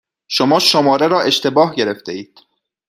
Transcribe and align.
شما 0.27 0.59
شماره 0.59 1.07
را 1.07 1.21
اشتباه 1.21 1.75
گرفتهاید. 1.75 2.39